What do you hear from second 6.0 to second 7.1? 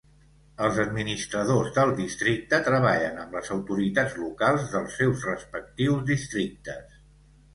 districtes.